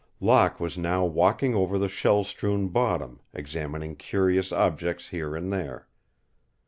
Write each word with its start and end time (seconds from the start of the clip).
Locke 0.19 0.59
was 0.59 0.79
now 0.79 1.05
walking 1.05 1.53
over 1.53 1.77
the 1.77 1.87
shell 1.87 2.23
strewn 2.23 2.69
bottom, 2.69 3.19
examining 3.35 3.95
curious 3.95 4.51
objects 4.51 5.09
here 5.09 5.35
and 5.35 5.53
there. 5.53 5.85